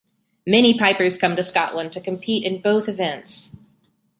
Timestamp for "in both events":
2.43-3.55